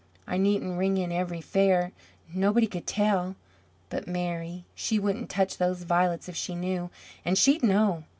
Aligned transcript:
I 0.25 0.37
needn't 0.37 0.79
ring 0.79 0.97
in 0.97 1.11
every 1.11 1.41
fare; 1.41 1.91
nobody 2.33 2.65
could 2.65 2.87
tell. 2.87 3.35
But 3.91 4.07
Mary! 4.07 4.65
She 4.73 4.97
wouldn't 4.97 5.29
touch 5.29 5.57
those 5.59 5.83
violets 5.83 6.27
if 6.27 6.35
she 6.35 6.55
knew. 6.55 6.89
And 7.23 7.37
she'd 7.37 7.61
know. 7.61 8.05